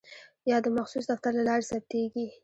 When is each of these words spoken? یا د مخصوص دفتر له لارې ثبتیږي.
یا 0.51 0.57
د 0.65 0.67
مخصوص 0.77 1.05
دفتر 1.11 1.31
له 1.37 1.43
لارې 1.49 1.67
ثبتیږي. 1.71 2.25